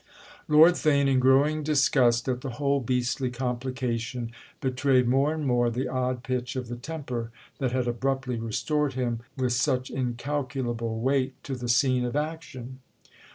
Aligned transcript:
Lord 0.47 0.73
Theign, 0.73 1.07
in 1.07 1.19
growing 1.19 1.61
disgust 1.61 2.27
at 2.27 2.41
the 2.41 2.49
whole 2.57 2.79
beastly 2.79 3.29
complication, 3.29 4.31
betrayed 4.59 5.07
more 5.07 5.31
and 5.31 5.45
more 5.45 5.69
the 5.69 5.87
odd 5.87 6.23
pitch 6.23 6.55
of 6.55 6.69
the 6.69 6.75
temper 6.75 7.29
that 7.59 7.71
had 7.71 7.87
abruptly 7.87 8.37
restored 8.39 8.93
him 8.93 9.19
with 9.37 9.53
such 9.53 9.91
incalculable 9.91 10.99
weight 11.01 11.35
to 11.43 11.53
the 11.55 11.69
scene 11.69 12.03
of 12.03 12.15
action. 12.15 12.79